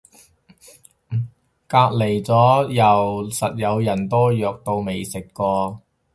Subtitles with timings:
[1.67, 5.79] 隔離咗右實有人多藥到未食過